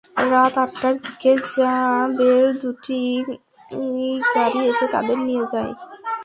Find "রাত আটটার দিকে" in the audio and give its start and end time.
0.31-1.31